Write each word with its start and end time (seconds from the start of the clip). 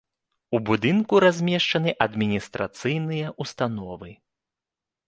У 0.55 0.61
будынку 0.69 1.19
размешчаны 1.25 1.93
адміністрацыйныя 2.07 3.27
ўстановы. 3.47 4.11